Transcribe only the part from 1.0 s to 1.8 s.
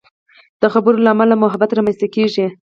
له امله محبت